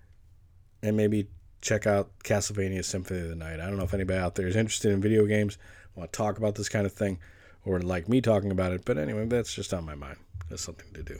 and 0.83 0.97
maybe 0.97 1.29
check 1.61 1.87
out 1.87 2.11
Castlevania 2.23 2.85
Symphony 2.85 3.21
of 3.21 3.29
the 3.29 3.35
Night. 3.35 3.61
I 3.61 3.67
don't 3.67 3.77
know 3.77 3.85
if 3.85 3.95
anybody 3.95 4.19
out 4.19 4.37
there 4.37 4.47
is 4.47 4.57
interested 4.57 4.93
in 4.93 5.01
video 5.01 5.27
games, 5.27 5.59
want 5.95 6.13
to 6.13 6.17
talk 6.17 6.39
about 6.39 6.55
this 6.55 6.69
kind 6.69 6.87
of 6.87 6.93
thing, 6.93 7.19
or 7.65 7.81
like 7.81 8.09
me 8.09 8.21
talking 8.21 8.51
about 8.51 8.73
it. 8.73 8.85
But 8.85 8.99
anyway, 8.99 9.27
that's 9.27 9.55
just 9.55 9.75
on 9.75 9.85
my 9.85 9.95
mind. 9.95 10.19
That's 10.49 10.63
something 10.63 10.93
to 10.95 11.03
do. 11.03 11.19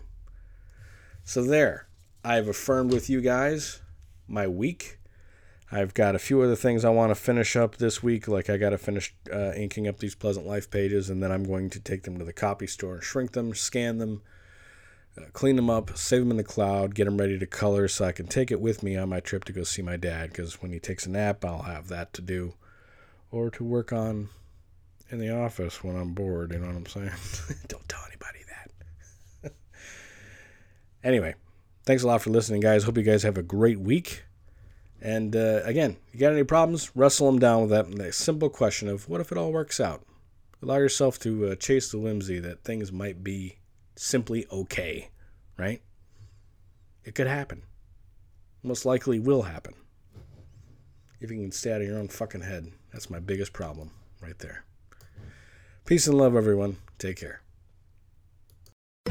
So 1.25 1.43
there, 1.43 1.89
I've 2.25 2.47
affirmed 2.47 2.93
with 2.93 3.11
you 3.11 3.21
guys 3.21 3.81
my 4.29 4.47
week. 4.47 4.99
I've 5.71 5.95
got 5.95 6.15
a 6.15 6.21
few 6.21 6.41
other 6.43 6.55
things 6.55 6.85
I 6.85 6.91
want 6.91 7.11
to 7.11 7.17
finish 7.17 7.57
up 7.57 7.77
this 7.77 8.03
week. 8.03 8.29
Like 8.29 8.49
I 8.49 8.57
got 8.57 8.71
to 8.71 8.79
finish 8.79 9.15
uh, 9.33 9.53
inking 9.55 9.89
up 9.89 9.99
these 9.99 10.15
Pleasant 10.15 10.47
Life 10.47 10.71
pages, 10.71 11.11
and 11.11 11.23
then 11.23 11.33
I'm 11.33 11.45
going 11.45 11.71
to 11.71 11.81
take 11.81 12.05
them 12.05 12.19
to 12.19 12.25
the 12.25 12.33
copy 12.33 12.67
store, 12.67 13.01
shrink 13.01 13.33
them, 13.33 13.53
scan 13.55 13.99
them, 13.99 14.23
uh, 15.19 15.25
clean 15.33 15.57
them 15.57 15.69
up, 15.69 15.97
save 15.97 16.21
them 16.21 16.31
in 16.31 16.37
the 16.37 16.45
cloud, 16.45 16.95
get 16.95 17.07
them 17.07 17.19
ready 17.19 17.39
to 17.39 17.47
color, 17.47 17.89
so 17.89 18.05
I 18.05 18.13
can 18.13 18.29
take 18.29 18.53
it 18.53 18.61
with 18.61 18.85
me 18.85 18.97
on 18.97 19.09
my 19.09 19.19
trip 19.19 19.43
to 19.45 19.53
go 19.53 19.65
see 19.65 19.83
my 19.83 19.97
dad. 19.97 20.31
Because 20.31 20.63
when 20.63 20.73
he 20.73 20.79
takes 20.79 21.05
a 21.05 21.11
nap, 21.11 21.45
I'll 21.45 21.63
have 21.63 21.89
that 21.89 22.13
to 22.15 22.23
do, 22.23 22.55
or 23.33 23.51
to 23.51 23.65
work 23.65 23.93
on 23.93 24.29
in 25.11 25.19
the 25.19 25.35
office 25.35 25.83
when 25.83 25.97
I'm 25.97 26.15
bored. 26.15 26.53
You 26.53 26.61
know 26.61 26.69
what 26.69 26.77
I'm 26.77 26.87
saying? 26.87 27.11
Don't 27.69 27.89
tell 27.89 28.03
anybody 28.07 28.39
that. 29.43 29.53
anyway, 31.03 31.35
thanks 31.85 32.05
a 32.05 32.07
lot 32.07 32.23
for 32.23 32.31
listening, 32.31 32.61
guys. 32.61 32.85
Hope 32.85 32.97
you 32.97 33.03
guys 33.03 33.25
have 33.25 33.37
a 33.37 33.43
great 33.43 33.81
week. 33.81 34.23
And 35.01 35.37
uh, 35.37 35.61
again, 35.65 35.97
you 36.13 36.21
got 36.21 36.33
any 36.33 36.45
problems? 36.45 36.91
Wrestle 36.95 37.31
them 37.31 37.39
down 37.39 37.63
with 37.63 37.71
that, 37.71 37.91
that, 37.97 38.15
simple 38.15 38.49
question 38.49 38.89
of 38.89 39.09
what 39.09 39.21
if 39.21 39.31
it 39.31 39.39
all 39.39 39.53
works 39.53 39.81
out? 39.81 40.03
Allow 40.63 40.77
yourself 40.77 41.19
to 41.21 41.49
uh, 41.49 41.55
chase 41.55 41.91
the 41.91 41.99
whimsy 41.99 42.39
that 42.41 42.65
things 42.65 42.91
might 42.91 43.23
be 43.23 43.59
simply 43.95 44.47
okay, 44.51 45.11
right? 45.59 45.83
It 47.05 47.15
could 47.15 47.27
happen. 47.27 47.63
Most 48.63 48.85
likely 48.85 49.21
will 49.21 49.43
happen. 49.43 49.75
If 51.21 51.31
you 51.31 51.37
can 51.37 51.53
stay 51.53 51.73
out 51.73 51.83
of 51.83 51.87
your 51.87 51.99
own 51.99 52.09
fucking 52.09 52.43
head, 52.43 52.73
that's 52.93 53.11
my 53.11 53.21
biggest 53.21 53.53
problem 53.53 53.91
right 54.21 54.39
there. 54.39 54.65
Peace 55.85 56.07
and 56.07 56.19
love, 56.19 56.35
everyone. 56.35 56.79
Take 56.99 57.19
care. 57.19 57.43